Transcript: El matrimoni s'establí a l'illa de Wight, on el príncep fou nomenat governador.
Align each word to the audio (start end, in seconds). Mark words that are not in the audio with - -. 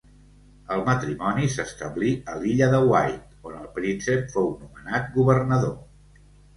El 0.75 0.79
matrimoni 0.87 1.49
s'establí 1.57 2.15
a 2.33 2.39
l'illa 2.41 2.71
de 2.73 2.81
Wight, 2.89 3.31
on 3.53 3.61
el 3.63 3.71
príncep 3.79 4.29
fou 4.35 4.53
nomenat 4.67 5.17
governador. 5.23 5.81